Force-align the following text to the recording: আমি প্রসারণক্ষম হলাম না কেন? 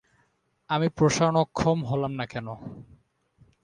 আমি 0.69 0.87
প্রসারণক্ষম 0.97 1.77
হলাম 1.85 2.11
না 2.19 2.25
কেন? 2.25 2.47